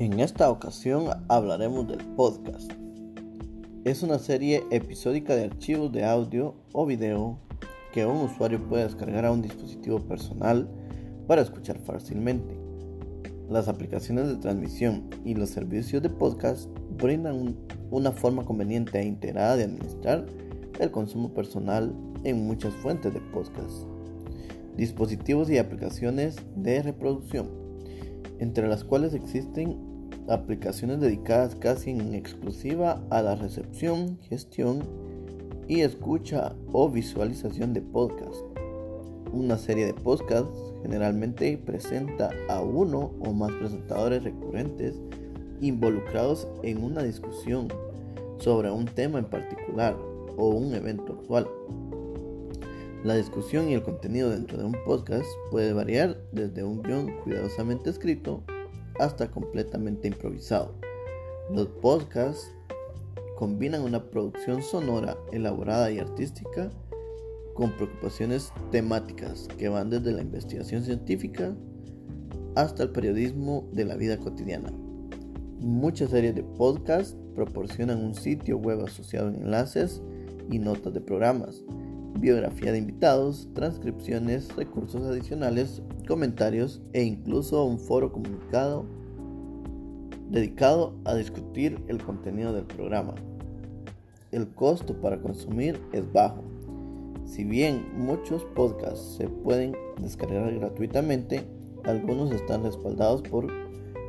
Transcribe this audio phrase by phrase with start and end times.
[0.00, 2.72] En esta ocasión hablaremos del podcast.
[3.84, 7.38] Es una serie episódica de archivos de audio o video
[7.92, 10.70] que un usuario puede descargar a un dispositivo personal
[11.26, 12.56] para escuchar fácilmente.
[13.50, 17.54] Las aplicaciones de transmisión y los servicios de podcast brindan
[17.90, 20.24] una forma conveniente e integrada de administrar
[20.78, 23.84] el consumo personal en muchas fuentes de podcast,
[24.78, 27.50] dispositivos y aplicaciones de reproducción,
[28.38, 29.89] entre las cuales existen
[30.28, 34.82] aplicaciones dedicadas casi en exclusiva a la recepción, gestión
[35.68, 38.36] y escucha o visualización de podcast.
[39.32, 44.96] Una serie de podcasts generalmente presenta a uno o más presentadores recurrentes
[45.60, 47.68] involucrados en una discusión
[48.38, 49.96] sobre un tema en particular
[50.36, 51.46] o un evento actual.
[53.04, 57.90] La discusión y el contenido dentro de un podcast puede variar desde un guion cuidadosamente
[57.90, 58.42] escrito
[59.00, 60.74] hasta completamente improvisado.
[61.50, 62.54] Los podcasts
[63.36, 66.70] combinan una producción sonora elaborada y artística
[67.54, 71.54] con preocupaciones temáticas que van desde la investigación científica
[72.54, 74.70] hasta el periodismo de la vida cotidiana.
[75.60, 80.02] Muchas series de podcasts proporcionan un sitio web asociado en enlaces
[80.50, 81.62] y notas de programas,
[82.18, 88.84] biografía de invitados, transcripciones, recursos adicionales, comentarios e incluso un foro comunicado
[90.28, 93.14] dedicado a discutir el contenido del programa.
[94.30, 96.42] El costo para consumir es bajo.
[97.24, 101.44] Si bien muchos podcasts se pueden descargar gratuitamente,
[101.84, 103.48] algunos están respaldados por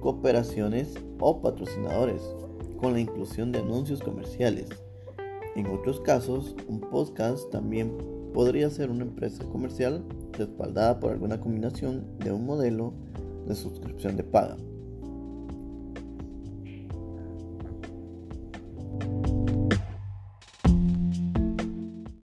[0.00, 2.22] cooperaciones o patrocinadores,
[2.80, 4.68] con la inclusión de anuncios comerciales.
[5.56, 7.96] En otros casos, un podcast también
[8.32, 12.92] podría ser una empresa comercial respaldada por alguna combinación de un modelo
[13.46, 14.56] de suscripción de paga.